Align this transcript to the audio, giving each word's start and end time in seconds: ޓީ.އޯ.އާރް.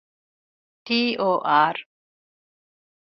ޓީ.އޯ.އާރް. 0.85 1.81